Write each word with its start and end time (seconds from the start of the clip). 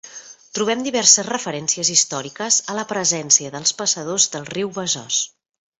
Trobem 0.57 0.79
diverses 0.87 1.27
referències 1.27 1.91
històriques 1.97 2.59
a 2.75 2.79
la 2.81 2.89
presència 2.95 3.53
dels 3.59 3.79
passadors 3.83 4.31
del 4.37 4.53
riu 4.57 4.77
Besòs. 4.81 5.25